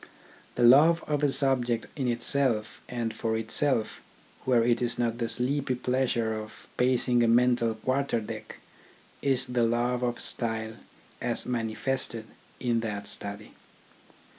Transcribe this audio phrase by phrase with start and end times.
[0.55, 4.01] The love of a subject in itself and for itself,
[4.45, 8.55] where it is not the sleepy pleasure of pacing a mental quarter deck,
[9.21, 10.73] is the love of style
[11.21, 12.25] as manifested
[12.59, 13.51] in that study.